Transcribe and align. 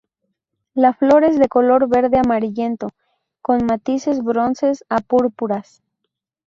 La 0.73 0.93
flor 0.95 1.23
es 1.25 1.37
de 1.37 1.47
color 1.47 1.87
verde 1.87 2.17
amarillento 2.17 2.89
con 3.43 3.67
matices 3.67 4.23
bronces 4.23 4.83
a 4.89 4.97
púrpuras. 4.99 5.83